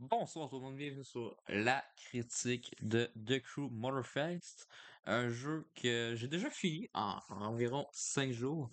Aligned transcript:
Bonsoir 0.00 0.48
tout 0.48 0.56
le 0.56 0.62
monde, 0.62 0.78
bienvenue 0.78 1.04
sur 1.04 1.36
la 1.46 1.84
critique 1.94 2.74
de 2.80 3.10
The 3.26 3.38
Crew 3.42 3.68
Motorfest, 3.70 4.66
un 5.04 5.28
jeu 5.28 5.68
que 5.74 6.14
j'ai 6.16 6.26
déjà 6.26 6.48
fini 6.48 6.88
en, 6.94 7.20
environ 7.28 7.86
5 7.92 8.32
jours. 8.32 8.70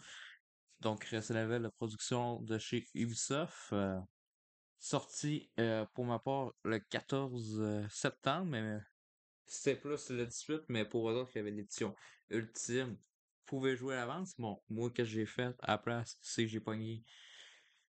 Donc 0.80 1.06
c'est 1.10 1.32
la 1.32 1.44
nouvelle 1.44 1.70
production 1.72 2.40
de 2.44 2.58
chez 2.58 2.88
Ubisoft, 2.94 3.74
euh, 3.74 4.00
sorti 4.80 5.52
euh, 5.60 5.86
pour 5.94 6.06
ma 6.06 6.18
part 6.18 6.54
le 6.64 6.80
14 6.80 7.60
euh, 7.60 7.86
septembre, 7.90 8.46
mais 8.46 8.78
c'était 9.46 9.76
plus 9.76 10.10
le 10.10 10.26
18, 10.26 10.62
mais 10.70 10.86
pour 10.86 11.10
eux 11.10 11.16
autres 11.16 11.32
il 11.36 11.40
y 11.40 11.42
avait 11.42 11.52
l'édition 11.52 11.94
ultime. 12.30 12.92
Vous 12.92 13.46
pouvez 13.48 13.76
jouer 13.76 13.96
à 13.96 14.06
l'avance? 14.06 14.34
Bon, 14.38 14.64
moi 14.70 14.92
que 14.92 15.04
j'ai 15.04 15.26
fait 15.26 15.54
à 15.60 15.72
la 15.72 15.78
place, 15.78 16.18
c'est 16.22 16.44
que 16.44 16.50
j'ai 16.50 16.62
pogné 16.62 17.04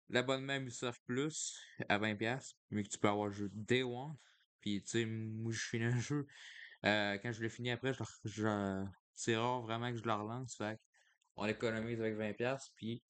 l'abonnement 0.10 0.56
Ubisoft 0.56 1.02
Plus 1.06 1.60
à 1.90 1.98
20$, 2.00 2.56
mais 2.72 2.84
que 2.84 2.90
tu 2.90 2.98
peux 2.98 3.08
avoir 3.08 3.28
le 3.28 3.34
jeu 3.34 3.50
Day 3.54 3.84
One. 3.84 4.16
Puis, 4.62 4.82
tu 4.84 4.90
sais, 4.90 5.06
moi, 5.06 5.52
je 5.52 5.60
finis 5.60 5.86
un 5.86 6.00
jeu. 6.00 6.28
Euh, 6.86 7.18
quand 7.18 7.32
je 7.32 7.42
l'ai 7.42 7.50
fini 7.50 7.72
après, 7.72 7.94
je, 7.94 8.04
je 8.26 8.86
c'est 9.16 9.36
rare 9.36 9.62
vraiment 9.62 9.92
que 9.92 9.98
je 9.98 10.04
le 10.04 10.14
relance. 10.14 10.56
Fait 10.56 10.80
on 11.36 11.46
l'économise 11.46 12.00
avec 12.00 12.16
20$. 12.16 12.72
Puis, 12.76 13.04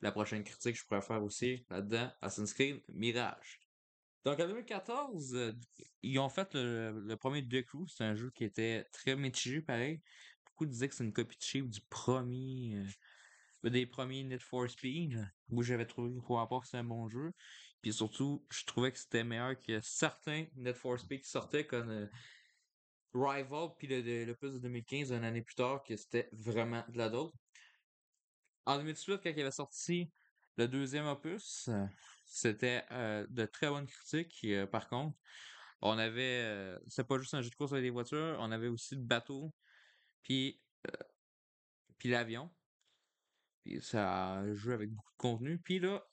la 0.00 0.12
prochaine 0.12 0.44
critique, 0.44 0.76
je 0.76 0.84
pourrais 0.84 1.02
faire 1.02 1.22
aussi 1.22 1.64
là-dedans 1.70 2.10
Assassin's 2.20 2.52
Creed 2.52 2.82
Mirage. 2.88 3.60
Donc, 4.24 4.40
en 4.40 4.46
2014, 4.46 5.34
euh, 5.34 5.52
ils 6.02 6.18
ont 6.18 6.28
fait 6.28 6.54
le, 6.54 7.14
premier 7.16 7.46
The 7.46 7.62
Crew. 7.64 7.86
C'est 7.88 8.04
un 8.04 8.14
jeu 8.14 8.30
qui 8.30 8.44
était 8.44 8.84
très 8.92 9.16
mitigé, 9.16 9.60
pareil. 9.60 10.00
Beaucoup 10.46 10.66
disaient 10.66 10.88
que 10.88 10.94
c'est 10.94 11.04
une 11.04 11.12
copie 11.12 11.36
de 11.36 11.42
shape 11.42 11.68
du 11.68 11.80
premier. 11.90 12.76
Euh, 12.76 12.88
des 13.70 13.86
premiers 13.86 14.24
Need 14.24 14.42
for 14.42 14.68
Speed, 14.68 15.26
où 15.50 15.62
j'avais 15.62 15.86
trouvé 15.86 16.12
pour 16.26 16.38
rapport 16.38 16.64
c'était 16.64 16.78
un 16.78 16.84
bon 16.84 17.08
jeu. 17.08 17.32
Puis 17.82 17.92
surtout, 17.92 18.46
je 18.50 18.64
trouvais 18.64 18.92
que 18.92 18.98
c'était 18.98 19.24
meilleur 19.24 19.58
que 19.60 19.80
certains 19.82 20.46
Need 20.56 20.74
for 20.74 20.98
Speed 20.98 21.22
qui 21.22 21.28
sortaient 21.28 21.66
comme 21.66 21.90
euh, 21.90 22.06
Rival, 23.14 23.68
puis 23.78 23.86
le, 23.86 24.00
le, 24.00 24.34
de 24.34 24.58
2015, 24.58 25.12
une 25.12 25.24
année 25.24 25.42
plus 25.42 25.54
tard, 25.54 25.82
que 25.82 25.96
c'était 25.96 26.28
vraiment 26.32 26.84
de 26.88 26.98
la 26.98 27.08
d'autre. 27.08 27.34
En 28.66 28.78
2018, 28.78 29.20
quand 29.22 29.30
il 29.30 29.40
avait 29.40 29.50
sorti 29.50 30.10
le 30.56 30.66
deuxième 30.66 31.06
opus, 31.06 31.68
c'était 32.24 32.84
euh, 32.90 33.26
de 33.28 33.44
très 33.44 33.68
bonnes 33.68 33.86
critiques, 33.86 34.40
euh, 34.44 34.66
par 34.66 34.88
contre. 34.88 35.16
On 35.82 35.98
avait, 35.98 36.74
c'était 36.88 37.04
pas 37.04 37.18
juste 37.18 37.34
un 37.34 37.42
jeu 37.42 37.50
de 37.50 37.54
course 37.54 37.72
avec 37.72 37.84
des 37.84 37.90
voitures, 37.90 38.38
on 38.40 38.50
avait 38.50 38.68
aussi 38.68 38.94
le 38.94 39.02
bateau, 39.02 39.52
puis, 40.22 40.58
puis 41.98 42.08
l'avion. 42.08 42.50
Puis 43.64 43.80
ça 43.80 44.42
joue 44.52 44.72
avec 44.72 44.90
beaucoup 44.90 45.12
de 45.12 45.18
contenu. 45.18 45.58
Puis 45.58 45.78
là, 45.78 46.04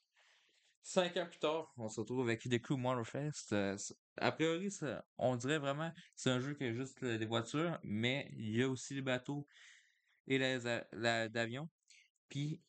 cinq 0.81 1.17
ans 1.17 1.25
plus 1.25 1.39
tard, 1.39 1.71
on 1.77 1.89
se 1.89 1.99
retrouve 1.99 2.21
avec 2.21 2.41
Crew 2.61 2.77
Motorfest. 2.77 3.51
Euh, 3.51 3.77
a 4.17 4.31
priori, 4.31 4.69
on 5.17 5.35
dirait 5.35 5.59
vraiment 5.59 5.91
c'est 6.15 6.29
un 6.29 6.39
jeu 6.39 6.53
qui 6.53 6.63
a 6.63 6.73
juste 6.73 7.03
des 7.03 7.25
voitures, 7.25 7.77
mais 7.83 8.29
il 8.37 8.55
y 8.55 8.63
a 8.63 8.69
aussi 8.69 8.95
les 8.95 9.01
bateaux 9.01 9.45
et 10.27 10.37
les 10.37 10.59
l'avion. 10.93 11.69
Puis 12.29 12.61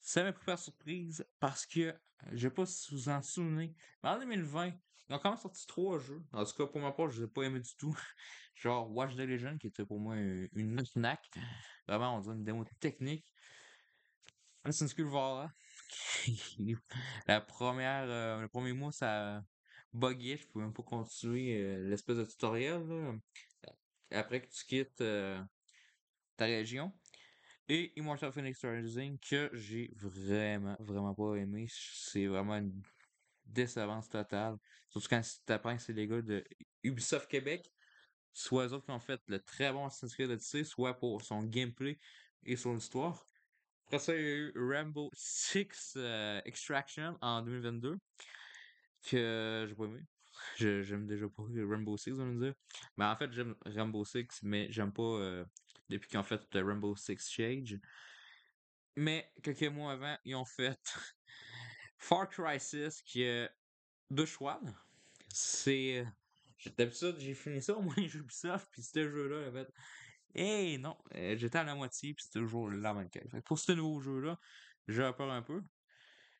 ça 0.00 0.22
m'a 0.22 0.32
pris 0.32 0.44
par 0.44 0.58
surprise 0.58 1.24
parce 1.40 1.64
que 1.64 1.94
je 2.32 2.48
sais 2.48 2.54
pas 2.54 2.66
si 2.66 2.94
vous 2.94 3.08
en 3.08 3.22
souvenez, 3.22 3.74
mais 4.02 4.10
en 4.10 4.18
2020, 4.18 4.72
ils 5.08 5.14
ont 5.14 5.18
quand 5.18 5.30
même 5.30 5.38
sorti 5.38 5.66
trois 5.66 5.98
jeux. 5.98 6.22
En 6.32 6.44
tout 6.44 6.54
cas, 6.56 6.66
pour 6.66 6.80
ma 6.80 6.92
part, 6.92 7.08
je 7.08 7.20
les 7.20 7.24
ai 7.24 7.28
pas 7.30 7.42
aimé 7.42 7.60
du 7.60 7.74
tout. 7.76 7.96
Genre 8.54 8.90
Watch 8.92 9.16
the 9.16 9.20
Legend, 9.20 9.58
qui 9.58 9.68
était 9.68 9.84
pour 9.84 9.98
moi 9.98 10.16
une 10.16 10.82
knack. 10.96 11.20
Vraiment, 11.88 12.16
on 12.16 12.20
dirait 12.20 12.36
une 12.36 12.44
démo 12.44 12.64
technique. 12.80 13.26
Assassin's 14.64 14.94
Creed 14.94 15.06
Valhalla. 15.06 15.52
la 17.26 17.40
première, 17.40 18.04
euh, 18.08 18.40
le 18.40 18.48
premier 18.48 18.72
mois, 18.72 18.92
ça 18.92 19.42
buguait. 19.92 20.36
Je 20.36 20.46
pouvais 20.46 20.64
même 20.64 20.74
pas 20.74 20.82
continuer 20.82 21.60
euh, 21.60 21.88
l'espèce 21.88 22.16
de 22.16 22.24
tutoriel. 22.24 22.86
Là. 22.86 23.14
Après 24.12 24.40
que 24.40 24.48
tu 24.52 24.64
quittes 24.64 25.00
euh, 25.00 25.42
ta 26.36 26.44
région. 26.44 26.92
Et 27.68 27.92
Immortal 27.96 28.32
Phoenix 28.32 28.64
Rising, 28.64 29.18
que 29.18 29.50
j'ai 29.52 29.92
vraiment, 29.96 30.76
vraiment 30.80 31.14
pas 31.14 31.34
aimé. 31.36 31.66
C'est 31.70 32.26
vraiment 32.26 32.56
une 32.56 32.82
décevance 33.46 34.08
totale. 34.08 34.56
Surtout 34.90 35.08
quand 35.08 35.22
tu 35.22 35.52
apprends 35.52 35.76
que 35.76 35.82
c'est 35.82 35.92
les 35.92 36.06
gars 36.06 36.22
de 36.22 36.44
Ubisoft 36.82 37.28
Québec. 37.28 37.72
Soit 38.34 38.68
eux 38.68 38.72
autres 38.72 38.86
qui 38.86 38.90
ont 38.92 39.00
fait 39.00 39.20
le 39.26 39.40
très 39.40 39.72
bon 39.72 39.86
Assassin's 39.86 40.14
Creed 40.14 40.30
Odyssey, 40.30 40.64
soit 40.64 40.94
pour 40.98 41.22
son 41.22 41.42
gameplay 41.42 41.98
et 42.44 42.56
son 42.56 42.76
histoire. 42.76 43.26
Après 43.92 44.06
ça, 44.06 44.16
il 44.16 44.22
y 44.22 44.24
a 44.24 44.30
eu 44.30 44.52
Rainbow 44.56 45.10
Six 45.12 45.92
euh, 45.96 46.40
Extraction 46.46 47.18
en 47.20 47.42
2022. 47.42 47.98
Que 49.02 49.66
j'ai 49.68 49.74
pas 49.74 49.84
aimé. 49.84 50.00
J'aime 50.56 51.06
déjà 51.06 51.28
pas 51.28 51.42
Rainbow 51.42 51.98
Six, 51.98 52.12
on 52.12 52.32
va 52.32 52.46
dire. 52.46 52.54
Mais 52.96 53.04
en 53.04 53.14
fait, 53.16 53.30
j'aime 53.32 53.54
Rainbow 53.66 54.02
Six, 54.06 54.40
mais 54.44 54.72
j'aime 54.72 54.94
pas 54.94 55.02
euh, 55.02 55.44
depuis 55.90 56.08
qu'ils 56.08 56.18
ont 56.18 56.22
fait 56.22 56.40
le 56.54 56.64
Rainbow 56.64 56.96
Six 56.96 57.28
Shade. 57.28 57.82
Mais 58.96 59.30
quelques 59.42 59.64
mois 59.64 59.92
avant, 59.92 60.16
ils 60.24 60.36
ont 60.36 60.46
fait 60.46 60.80
Far 61.98 62.30
Cry 62.30 62.58
6 62.58 63.02
qui 63.02 63.24
est 63.24 63.50
deux 64.08 64.24
choix. 64.24 64.58
C'est. 65.28 66.06
D'habitude, 66.78 67.16
j'ai 67.18 67.34
fini 67.34 67.60
ça 67.60 67.76
au 67.76 67.82
moins 67.82 67.94
Ubisoft, 67.98 68.68
puis 68.70 68.82
ce 68.82 69.06
jeu-là, 69.06 69.50
en 69.50 69.52
fait, 69.52 69.68
et 70.34 70.78
non, 70.78 70.96
euh, 71.14 71.36
j'étais 71.36 71.58
à 71.58 71.64
la 71.64 71.74
moitié, 71.74 72.14
puis 72.14 72.24
c'était 72.24 72.40
toujours 72.40 72.70
la 72.70 72.94
même. 72.94 73.08
Pour 73.44 73.58
ce 73.58 73.72
nouveau 73.72 74.00
jeu-là, 74.00 74.38
j'ai 74.88 75.10
peur 75.16 75.30
un 75.30 75.42
peu. 75.42 75.62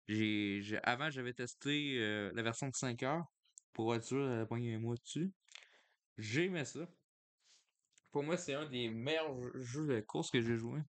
J'ai, 0.09 0.79
avant, 0.83 1.11
j'avais 1.11 1.33
testé 1.33 1.99
euh, 1.99 2.31
la 2.35 2.43
version 2.43 2.69
de 2.69 2.75
5 2.75 3.03
heures 3.03 3.27
pour 3.73 3.95
être 3.95 4.05
sûr 4.05 4.19
de 4.19 4.45
pogner 4.45 4.75
un 4.75 4.79
mois 4.79 4.97
dessus. 4.97 5.33
J'ai 6.19 6.45
aimé 6.45 6.65
ça. 6.65 6.89
Pour 8.11 8.23
moi, 8.23 8.37
c'est 8.37 8.55
un 8.55 8.67
des 8.67 8.89
meilleurs 8.89 9.35
jeux 9.61 9.87
de 9.87 10.01
course 10.01 10.31
que 10.31 10.41
j'ai 10.41 10.57
joué. 10.57 10.81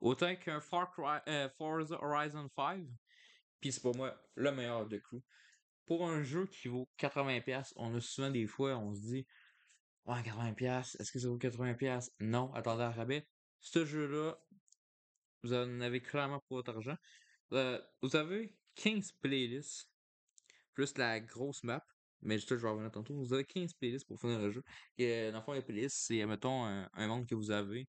Autant 0.00 0.34
qu'un 0.36 0.60
Far 0.60 0.90
Cry, 0.92 1.18
euh, 1.28 1.48
Forza 1.58 2.00
Horizon 2.02 2.48
5. 2.54 2.86
Puis 3.60 3.72
c'est 3.72 3.82
pour 3.82 3.96
moi 3.96 4.16
le 4.34 4.52
meilleur 4.52 4.86
de 4.86 4.98
coup. 4.98 5.22
Pour 5.86 6.08
un 6.08 6.22
jeu 6.22 6.46
qui 6.46 6.68
vaut 6.68 6.88
80$, 6.98 7.72
on 7.76 7.94
a 7.96 8.00
souvent 8.00 8.30
des 8.30 8.46
fois, 8.46 8.76
on 8.76 8.94
se 8.94 9.00
dit 9.00 9.26
Ouais, 10.06 10.22
80$. 10.22 10.96
Est-ce 10.98 11.12
que 11.12 11.18
ça 11.18 11.28
vaut 11.28 11.38
80$? 11.38 12.10
Non, 12.20 12.52
attendez 12.54 12.82
à 12.82 12.90
rabais. 12.90 13.26
Ce 13.60 13.84
jeu-là, 13.84 14.38
vous 15.42 15.52
en 15.52 15.80
avez 15.80 16.00
clairement 16.00 16.40
pour 16.48 16.58
votre 16.58 16.74
argent. 16.74 16.96
Euh, 17.52 17.80
vous 18.02 18.16
avez 18.16 18.56
15 18.76 19.12
playlists, 19.20 19.88
plus 20.74 20.96
la 20.96 21.20
grosse 21.20 21.62
map. 21.64 21.84
Mais 22.22 22.38
je 22.38 22.54
vais 22.54 22.68
revenir 22.68 22.90
tantôt. 22.90 23.14
Vous 23.14 23.32
avez 23.32 23.44
15 23.44 23.74
playlists 23.74 24.06
pour 24.06 24.20
finir 24.20 24.40
le 24.40 24.50
jeu. 24.50 24.62
Et 24.98 25.10
euh, 25.10 25.32
dans 25.32 25.38
le 25.38 25.44
fond, 25.44 25.52
les 25.52 25.62
playlists, 25.62 25.96
c'est, 26.06 26.24
mettons, 26.26 26.64
un, 26.64 27.06
monde 27.06 27.26
que 27.26 27.34
vous 27.34 27.50
avez. 27.50 27.88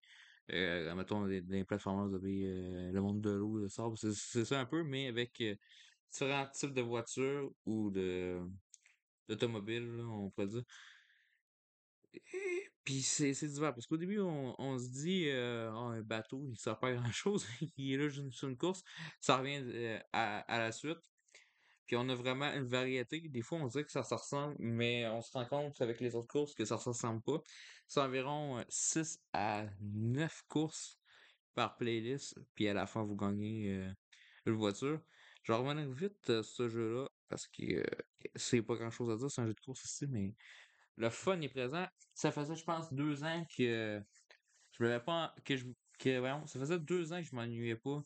Euh, 0.51 0.93
mettons, 0.95 1.27
des, 1.27 1.63
plateformes, 1.65 2.09
vous 2.09 2.15
avez 2.15 2.91
le 2.91 3.01
monde 3.01 3.21
de 3.21 3.31
l'eau, 3.31 3.57
le 3.57 3.69
sable. 3.69 3.97
C'est 3.97 4.45
ça 4.45 4.59
un 4.59 4.65
peu, 4.65 4.83
mais 4.83 5.07
avec 5.07 5.41
différents 6.11 6.47
types 6.47 6.73
de 6.73 6.81
voitures 6.81 7.51
ou 7.65 7.89
de 7.89 8.39
d'automobiles, 9.27 10.01
on 10.01 10.29
pourrait 10.29 10.47
dire. 10.47 10.63
Puis 12.83 13.01
c'est 13.01 13.31
divers, 13.31 13.73
parce 13.73 13.85
qu'au 13.85 13.97
début, 13.97 14.19
on, 14.19 14.55
on 14.59 14.77
se 14.77 14.89
dit, 14.89 15.29
euh, 15.29 15.71
oh, 15.71 15.89
un 15.89 16.01
bateau, 16.01 16.47
il 16.49 16.57
sert 16.57 16.79
pas 16.79 16.89
à 16.89 16.93
grand-chose, 16.93 17.45
il 17.77 17.93
est 17.93 17.97
là 17.97 18.09
juste 18.09 18.31
sur 18.31 18.47
une 18.47 18.57
course, 18.57 18.83
ça 19.19 19.37
revient 19.37 19.61
euh, 19.63 19.99
à, 20.11 20.39
à 20.39 20.59
la 20.59 20.71
suite. 20.71 20.99
Puis 21.85 21.97
on 21.97 22.07
a 22.07 22.15
vraiment 22.15 22.49
une 22.53 22.67
variété. 22.67 23.19
Des 23.19 23.41
fois, 23.41 23.59
on 23.59 23.69
se 23.69 23.77
dit 23.77 23.83
que 23.83 23.91
ça 23.91 24.03
se 24.03 24.13
ressemble, 24.13 24.55
mais 24.59 25.05
on 25.07 25.21
se 25.21 25.31
rend 25.33 25.45
compte 25.45 25.81
avec 25.81 25.99
les 25.99 26.15
autres 26.15 26.29
courses 26.29 26.53
que 26.53 26.63
ça 26.63 26.77
se 26.77 26.87
ressemble 26.87 27.21
pas. 27.21 27.41
C'est 27.85 27.99
environ 27.99 28.63
6 28.69 29.19
euh, 29.35 29.37
à 29.37 29.65
9 29.81 30.43
courses 30.47 30.97
par 31.53 31.75
playlist, 31.75 32.39
puis 32.55 32.69
à 32.69 32.73
la 32.73 32.87
fin, 32.87 33.03
vous 33.03 33.17
gagnez 33.17 33.75
euh, 33.75 33.91
une 34.45 34.53
voiture. 34.53 35.01
Je 35.43 35.51
vais 35.51 35.57
revenir 35.57 35.91
vite 35.91 36.25
sur 36.25 36.45
ce 36.45 36.69
jeu-là, 36.69 37.09
parce 37.27 37.47
que 37.47 37.83
c'est 38.35 38.61
pas 38.61 38.75
grand-chose 38.75 39.09
à 39.09 39.17
dire, 39.17 39.29
c'est 39.29 39.41
un 39.41 39.47
jeu 39.47 39.53
de 39.53 39.59
course 39.59 39.83
ici, 39.83 40.05
mais 40.07 40.33
le 40.97 41.09
fun 41.09 41.39
est 41.41 41.49
présent. 41.49 41.87
Ça 42.13 42.31
faisait, 42.31 42.55
je 42.55 42.63
pense, 42.63 42.93
deux 42.93 43.23
ans 43.23 43.45
que 43.57 44.01
je 44.71 44.83
m'avais 44.83 44.99
pas. 44.99 45.33
que 45.45 45.57
je. 45.57 45.65
Que, 45.99 46.19
ça 46.47 46.59
faisait 46.59 46.79
deux 46.79 47.13
ans 47.13 47.21
que 47.21 47.27
je 47.27 47.35
m'ennuyais 47.35 47.75
pas 47.75 48.03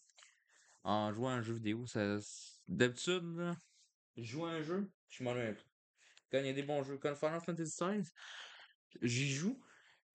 en 0.83 1.13
jouant 1.13 1.29
à 1.29 1.33
un 1.33 1.41
jeu 1.41 1.53
vidéo. 1.53 1.85
D'habitude, 2.67 3.55
je 4.17 4.23
joue 4.23 4.45
à 4.45 4.51
un 4.51 4.61
jeu, 4.61 4.91
je 5.09 5.23
m'ennuie 5.23 5.53
pas. 5.53 5.61
Quand 6.31 6.39
il 6.39 6.47
y 6.47 6.49
a 6.49 6.53
des 6.53 6.63
bons 6.63 6.83
jeux, 6.83 6.97
comme 6.97 7.15
Final 7.15 7.39
Fantasy 7.41 7.71
XVI, 7.71 8.11
j'y 9.01 9.31
joue, 9.31 9.63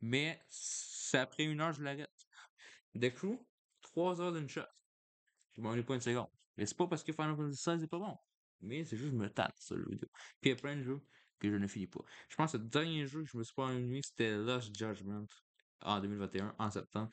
mais 0.01 0.41
c'est 0.49 1.19
après 1.19 1.45
une 1.45 1.61
heure, 1.61 1.73
je 1.73 1.83
l'arrête. 1.83 2.11
The 2.99 3.13
Crew, 3.15 3.39
trois 3.81 4.21
heures 4.21 4.33
d'une 4.33 4.49
shot. 4.49 4.63
Je 5.53 5.61
m'ennuie 5.61 5.83
pas 5.83 5.95
une 5.95 6.01
seconde. 6.01 6.29
Mais 6.57 6.67
c'est 6.67 6.77
pas 6.77 6.87
parce 6.87 7.03
que 7.03 7.13
Final 7.13 7.37
Fantasy 7.37 7.63
XVI 7.63 7.85
est 7.85 7.89
pas 7.89 7.99
bon. 7.99 8.17
Mais 8.61 8.85
c'est 8.85 8.97
juste 8.97 9.11
que 9.11 9.17
je 9.17 9.23
me 9.23 9.31
tâte, 9.31 9.55
ça, 9.59 9.75
le 9.75 9.83
jeu 9.83 9.91
vidéo. 9.91 10.09
Puis 10.41 10.51
il 10.51 10.53
y 10.53 10.53
a 10.53 10.57
que 11.41 11.51
je 11.51 11.57
ne 11.57 11.67
finis 11.67 11.87
pas. 11.87 12.01
Je 12.29 12.37
pense 12.37 12.53
que 12.53 12.59
le 12.59 12.65
dernier 12.65 13.07
jeu 13.07 13.23
que 13.23 13.29
je 13.31 13.37
me 13.37 13.43
suis 13.43 13.55
pas 13.55 13.65
ennuyé, 13.65 14.03
c'était 14.03 14.37
Lost 14.37 14.77
Judgment 14.77 15.27
en 15.83 16.01
2021, 16.01 16.55
en 16.59 16.71
septembre, 16.71 17.11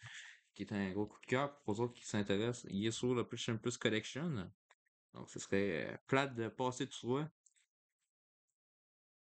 qui 0.53 0.63
est 0.63 0.73
un 0.73 0.91
gros 0.91 1.07
coup 1.07 1.19
de 1.21 1.25
cœur. 1.25 1.57
Pour 1.61 1.73
les 1.73 1.79
autres 1.79 1.93
qui 1.93 2.05
s'intéressent, 2.05 2.69
il 2.69 2.85
est 2.85 2.91
sur 2.91 3.15
le 3.15 3.27
PlayStation 3.27 3.57
Plus 3.57 3.77
Collection. 3.77 4.51
Donc, 5.13 5.29
ce 5.29 5.39
serait 5.39 5.99
plate 6.07 6.35
de 6.35 6.47
passer 6.49 6.87
tout 6.87 7.17
ça. 7.17 7.29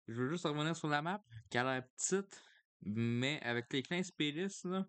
je 0.08 0.22
veux 0.22 0.30
juste 0.30 0.46
revenir 0.46 0.76
sur 0.76 0.90
la 0.90 1.02
map, 1.02 1.24
qui 1.50 1.58
a 1.58 1.64
l'air 1.64 1.88
petite, 1.96 2.44
mais 2.82 3.42
avec 3.42 3.72
les 3.74 3.82
15 3.82 4.12
playlists, 4.12 4.66
là, 4.66 4.86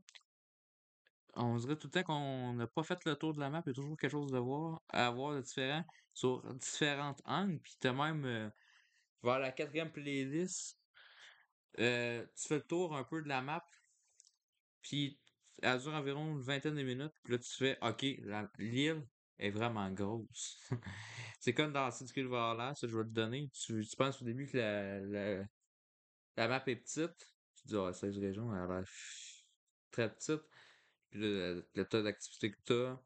on 1.34 1.56
dirait 1.56 1.76
tout 1.76 1.86
le 1.86 1.92
temps 1.92 2.02
qu'on 2.02 2.54
n'a 2.54 2.66
pas 2.66 2.82
fait 2.82 3.04
le 3.04 3.14
tour 3.14 3.34
de 3.34 3.40
la 3.40 3.50
map. 3.50 3.62
Il 3.64 3.70
y 3.70 3.72
a 3.72 3.74
toujours 3.74 3.96
quelque 3.96 4.10
chose 4.10 4.32
de 4.32 4.38
voir, 4.38 4.82
à 4.88 5.10
voir 5.10 5.34
de 5.34 5.40
différent 5.40 5.84
sur 6.12 6.42
différentes 6.54 7.22
angles. 7.24 7.60
Puis 7.60 7.76
t'as 7.78 7.92
même 7.92 8.24
euh, 8.24 8.50
vers 9.22 9.38
la 9.38 9.52
quatrième 9.52 9.92
playlist, 9.92 10.78
euh, 11.78 12.24
tu 12.36 12.48
fais 12.48 12.56
le 12.56 12.66
tour 12.66 12.96
un 12.96 13.04
peu 13.04 13.22
de 13.22 13.28
la 13.28 13.42
map. 13.42 13.64
Puis 14.82 15.20
elle 15.62 15.80
dure 15.80 15.94
environ 15.94 16.32
une 16.32 16.40
vingtaine 16.40 16.74
de 16.74 16.82
minutes. 16.82 17.14
Puis 17.22 17.34
là, 17.34 17.38
tu 17.38 17.50
fais 17.50 17.78
OK, 17.82 18.04
l'île 18.58 19.06
est 19.38 19.50
vraiment 19.50 19.90
grosse. 19.90 20.60
c'est 21.40 21.54
comme 21.54 21.72
dans 21.72 21.90
City 21.90 22.22
là, 22.22 22.74
ça 22.74 22.86
je 22.86 22.96
vais 22.96 23.04
te 23.04 23.10
donner. 23.10 23.50
Tu, 23.52 23.84
penses 23.96 24.20
au 24.22 24.24
début 24.24 24.46
que 24.46 24.58
la, 24.58 25.00
la, 25.00 25.44
la 26.36 26.48
map 26.48 26.62
est 26.66 26.76
petite. 26.76 27.34
Tu 27.56 27.68
dis, 27.68 27.76
oh, 27.76 27.92
16 27.92 28.18
régions, 28.18 28.54
elle 28.54 28.62
a 28.62 28.66
l'air 28.66 28.88
très 29.90 30.12
petite. 30.12 30.42
Puis 31.10 31.20
le, 31.20 31.68
le 31.74 31.84
tas 31.84 32.02
d'activités 32.02 32.52
que 32.52 32.60
t'as. 32.64 32.96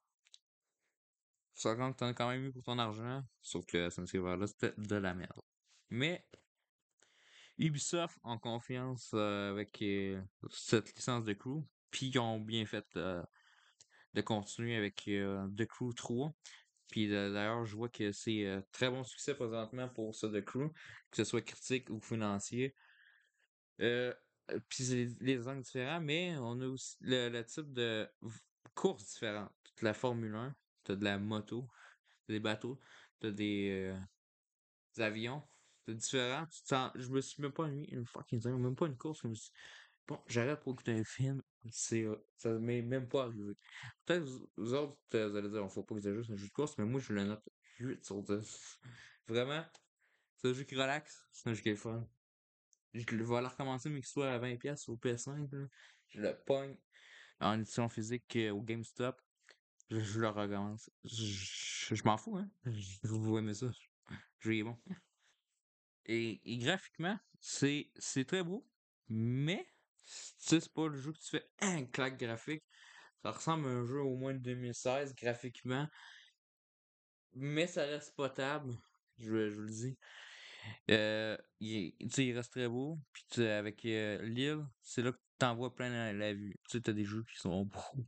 Faut 1.56 1.70
se 1.70 1.74
que 1.74 1.92
t'en 1.96 2.06
as 2.08 2.14
quand 2.14 2.28
même 2.28 2.44
eu 2.46 2.52
pour 2.52 2.64
ton 2.64 2.78
argent. 2.78 3.22
Sauf 3.40 3.64
que 3.66 3.88
Sunset 3.88 4.18
là 4.18 4.46
c'était 4.46 4.74
de 4.76 4.96
la 4.96 5.14
merde. 5.14 5.40
Mais 5.90 6.24
Ubisoft 7.58 8.18
en 8.22 8.38
confiance 8.38 9.10
euh, 9.14 9.50
avec 9.50 9.80
euh, 9.82 10.20
cette 10.50 10.94
licence 10.94 11.24
de 11.24 11.32
Crew. 11.32 11.62
Puis 11.90 12.06
ils 12.08 12.18
ont 12.18 12.40
bien 12.40 12.66
fait 12.66 12.84
euh, 12.96 13.22
de 14.14 14.20
continuer 14.20 14.76
avec 14.76 15.04
The 15.04 15.66
Crew 15.66 15.92
3. 15.94 16.34
Puis 16.88 17.08
d'ailleurs, 17.08 17.64
je 17.64 17.76
vois 17.76 17.88
que 17.88 18.12
c'est 18.12 18.46
très 18.70 18.90
bon 18.90 19.04
succès 19.04 19.34
présentement 19.34 19.88
pour 19.88 20.14
ça 20.14 20.28
The 20.28 20.44
Crew, 20.44 20.70
que 21.10 21.16
ce 21.16 21.24
soit 21.24 21.42
critique 21.42 21.90
ou 21.90 22.00
financier. 22.00 22.74
Puis 23.78 24.84
c'est 24.84 25.08
les, 25.20 25.48
angles 25.48 25.62
différents, 25.62 26.00
mais 26.00 26.36
on 26.36 26.60
a 26.60 26.66
aussi 26.66 26.96
le, 27.00 27.42
type 27.42 27.72
de 27.72 28.08
course 28.74 29.12
différente. 29.12 29.50
T'as 29.76 29.86
la 29.86 29.94
Formule 29.94 30.34
1, 30.34 30.54
t'as 30.84 30.94
de 30.94 31.04
la 31.04 31.18
moto, 31.18 31.68
t'as 32.26 32.34
des 32.34 32.40
bateaux, 32.40 32.78
t'as 33.18 33.30
des, 33.30 33.92
des 34.94 35.02
avions, 35.02 35.42
t'as 35.84 35.92
différents. 35.92 36.46
je 36.94 37.08
me 37.08 37.20
suis 37.20 37.42
même 37.42 37.52
pas 37.52 37.64
ennuyé 37.64 37.94
une 37.94 38.06
fucking 38.06 38.40
time, 38.40 38.58
même 38.58 38.76
pas 38.76 38.86
une 38.86 38.96
course. 38.96 39.20
Je 39.22 39.28
me 39.28 39.34
suis 39.34 39.50
bon, 40.06 40.18
j'arrête 40.26 40.60
pour 40.60 40.72
écouter 40.72 40.92
un 40.92 41.04
film, 41.04 41.42
c'est, 41.70 42.02
euh, 42.02 42.16
ça 42.36 42.50
m'est 42.50 42.82
même 42.82 43.08
pas 43.08 43.24
arrivé. 43.24 43.54
Peut-être 44.04 44.24
vous, 44.56 44.74
autres, 44.74 44.96
vous 45.12 45.36
allez 45.36 45.48
dire, 45.48 45.64
on 45.64 45.68
faut 45.68 45.82
pas 45.82 45.94
que 45.94 46.00
c'est 46.00 46.14
juste 46.14 46.30
un 46.30 46.36
jeu 46.36 46.46
de 46.46 46.52
course, 46.52 46.76
mais 46.78 46.84
moi, 46.84 47.00
je 47.00 47.12
le 47.12 47.24
note 47.24 47.42
8 47.78 48.04
sur 48.04 48.22
10. 48.22 48.80
Vraiment, 49.28 49.64
c'est 50.36 50.48
un 50.48 50.52
jeu 50.52 50.64
qui 50.64 50.74
relaxe, 50.74 51.26
c'est 51.32 51.48
un 51.48 51.54
jeu 51.54 51.62
qui 51.62 51.70
est 51.70 51.76
fun. 51.76 52.06
Je 52.92 53.04
vais 53.04 53.16
le 53.16 53.24
recommencer, 53.24 53.88
mais 53.88 54.00
qu'il 54.00 54.08
soit 54.08 54.30
à 54.30 54.38
20$ 54.38 54.88
au 54.88 54.96
PS5. 54.96 55.68
Je 56.10 56.20
le 56.20 56.36
pogne 56.46 56.76
en 57.40 57.58
édition 57.58 57.88
physique 57.88 58.36
euh, 58.36 58.50
au 58.50 58.62
GameStop. 58.62 59.20
Je, 59.90 60.20
le 60.20 60.28
recommence. 60.28 60.90
Je, 61.04 62.02
m'en 62.04 62.16
fous, 62.16 62.36
hein. 62.36 62.48
Vous 63.02 63.36
aimez 63.36 63.54
ça. 63.54 63.66
Je 64.38 64.52
est 64.52 64.62
bon. 64.62 64.78
Et, 66.06 66.40
graphiquement, 66.58 67.18
c'est 67.40 67.90
très 68.26 68.42
beau, 68.42 68.66
mais 69.08 69.66
c'est 70.06 70.72
pas 70.72 70.88
le 70.88 70.96
jeu 70.96 71.12
que 71.12 71.18
tu 71.18 71.30
fais 71.30 71.48
un 71.60 71.84
claque 71.84 72.18
graphique. 72.18 72.62
Ça 73.22 73.30
ressemble 73.30 73.66
à 73.66 73.70
un 73.70 73.86
jeu 73.86 74.00
au 74.00 74.16
moins 74.16 74.34
de 74.34 74.38
2016 74.38 75.14
graphiquement. 75.14 75.88
Mais 77.32 77.66
ça 77.66 77.84
reste 77.84 78.14
potable. 78.14 78.74
Je, 79.18 79.50
je 79.50 79.54
vous 79.54 79.62
le 79.62 79.70
dis. 79.70 79.98
Euh, 80.90 81.36
il, 81.60 82.32
reste 82.36 82.52
très 82.52 82.68
beau. 82.68 82.98
Puis 83.12 83.46
avec 83.46 83.84
euh, 83.86 84.22
l'île, 84.22 84.66
c'est 84.82 85.02
là 85.02 85.12
que 85.12 85.18
tu 85.38 85.46
vois 85.56 85.74
plein 85.74 86.12
la, 86.12 86.32
vue. 86.32 86.54
Tu 86.68 86.78
sais, 86.78 86.82
t'as 86.82 86.92
des 86.92 87.04
jeux 87.04 87.24
qui 87.24 87.38
sont 87.38 87.64
beaux. 87.64 88.06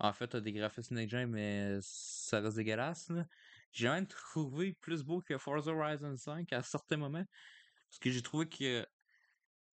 En 0.00 0.12
fait, 0.12 0.28
t'as 0.28 0.40
des 0.40 0.52
graphismes 0.52 0.96
next 0.96 1.14
mais 1.28 1.78
ça 1.80 2.40
reste 2.40 2.56
dégueulasse. 2.56 3.10
J'ai 3.74 3.88
même 3.88 4.06
trouvé 4.06 4.72
plus 4.74 5.02
beau 5.02 5.20
que 5.20 5.36
Forza 5.36 5.72
Horizon 5.72 6.16
5 6.16 6.52
à 6.52 6.62
certains 6.62 6.96
moments. 6.96 7.24
Parce 7.90 7.98
que 7.98 8.10
j'ai 8.10 8.22
trouvé 8.22 8.48
que 8.48 8.82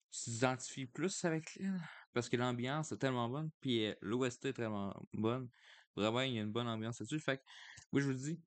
tu 0.10 0.22
t'identifies 0.24 0.86
plus 0.86 1.26
avec 1.26 1.54
l'île. 1.56 1.80
Parce 2.14 2.30
que 2.30 2.38
l'ambiance 2.38 2.94
est 2.94 2.98
tellement 2.98 3.28
bonne. 3.28 3.52
Puis 3.60 3.86
euh, 3.86 3.96
l'OST 4.02 4.46
est 4.46 4.54
tellement 4.54 4.96
bonne. 5.14 5.50
Vraiment, 5.98 6.22
il 6.22 6.34
y 6.34 6.40
a 6.40 6.42
une 6.42 6.52
bonne 6.52 6.70
ambiance 6.70 7.02
là-dessus. 7.02 7.20
Fait 7.20 7.40
que, 7.40 7.44
oui, 7.92 8.02
je 8.02 8.08
vous 8.08 8.14
dis, 8.14 8.42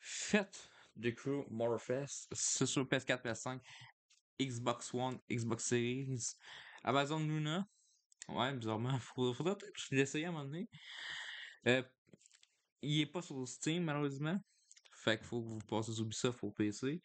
faites 0.00 0.68
The 1.00 1.14
Crew 1.14 1.46
Motorfest. 1.48 2.26
C'est 2.32 2.66
sur 2.66 2.84
PS4, 2.84 3.22
PS5, 3.22 3.60
Xbox 4.40 4.92
One, 4.92 5.20
Xbox 5.30 5.64
Series, 5.64 6.34
Amazon 6.82 7.20
Luna. 7.20 7.68
Ouais, 8.28 8.52
bizarrement, 8.52 8.98
faudrait, 9.14 9.54
peut-être 9.54 9.90
l'essayer 9.92 10.24
à 10.24 10.30
un 10.30 10.32
moment 10.32 10.44
donné. 10.44 10.68
Euh, 11.68 11.84
il 12.82 13.00
est 13.00 13.06
pas 13.06 13.22
sur 13.22 13.46
Steam, 13.46 13.84
malheureusement. 13.84 14.40
Fait 15.02 15.18
qu'il 15.18 15.26
faut 15.26 15.42
que 15.42 15.48
vous 15.48 15.58
passez 15.58 16.00
Ubisoft 16.00 16.42
au 16.44 16.50
PC. 16.50 17.02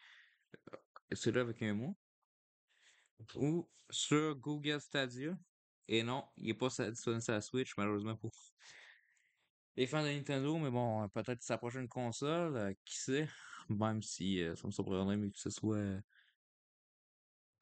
Euh, 0.56 0.78
c'est 1.14 1.32
là 1.32 1.42
avec 1.42 1.62
un 1.64 1.74
mot. 1.74 1.98
Ou 3.36 3.68
sur 3.90 4.36
Google 4.36 4.80
Stadia. 4.80 5.38
Et 5.88 6.04
non, 6.04 6.26
il 6.38 6.50
est 6.50 6.54
pas 6.54 6.68
disponible 6.68 7.22
sur 7.22 7.34
la 7.34 7.42
Switch, 7.42 7.76
malheureusement, 7.78 8.16
pour 8.16 8.34
les 9.78 9.88
fans 9.88 10.04
de 10.04 10.10
Nintendo. 10.10 10.58
Mais 10.58 10.70
bon, 10.70 11.08
peut-être 11.10 11.42
sa 11.42 11.58
prochaine 11.58 11.88
console, 11.88 12.56
euh, 12.56 12.74
qui 12.84 12.98
sait? 12.98 13.30
Même 13.70 14.02
si 14.02 14.42
euh, 14.42 14.56
ça 14.56 14.68
me 14.68 14.72
surprendrait, 14.72 15.18
mais 15.18 15.32
que 15.32 15.40
ce 15.40 15.50
soit 15.50 15.78
euh, 15.78 16.02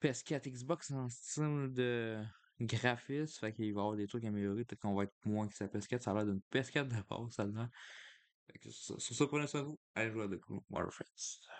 PS4, 0.02 0.50
Xbox 0.50 0.90
en 0.90 1.08
style 1.08 1.72
de 1.72 2.22
graphisme, 2.60 3.38
fait 3.38 3.52
qu'il 3.52 3.72
va 3.74 3.80
y 3.80 3.82
avoir 3.82 3.96
des 3.96 4.06
trucs 4.06 4.24
améliorés, 4.24 4.64
peut-être 4.64 4.80
qu'on 4.80 4.94
va 4.94 5.04
être 5.04 5.14
moins 5.24 5.46
que 5.48 5.54
sa 5.54 5.66
PS4, 5.66 6.00
ça 6.00 6.10
a 6.12 6.14
l'air 6.14 6.26
d'une 6.26 6.40
PS4 6.52 6.88
de 6.88 7.02
base, 7.08 7.32
ça 7.32 7.42
a 7.42 7.46
l'air. 7.46 7.68
Fait 8.46 8.58
que 8.58 8.70
sur 8.70 9.00
ça, 9.00 9.26
prenez 9.26 9.46
ça 9.46 9.62
vous, 9.62 9.78
allez 9.96 10.12
jouer 10.12 10.24
à 10.24 10.28
The 10.28 10.40
Cool 10.40 10.60
Warfare. 10.70 11.08